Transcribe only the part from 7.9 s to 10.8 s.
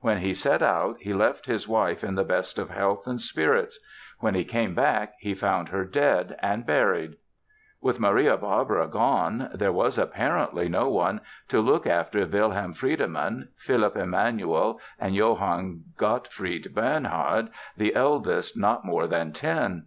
Maria Barbara gone there was, apparently,